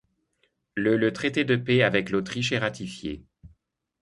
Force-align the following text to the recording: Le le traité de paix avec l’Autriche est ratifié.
Le 0.73 0.97
le 0.97 1.13
traité 1.13 1.45
de 1.45 1.55
paix 1.55 1.83
avec 1.83 2.09
l’Autriche 2.09 2.51
est 2.53 2.57
ratifié. 2.57 3.23